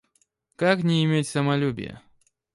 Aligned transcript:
Как 0.55 0.81
не 0.81 1.05
иметь 1.05 1.27
самолюбия? 1.27 2.01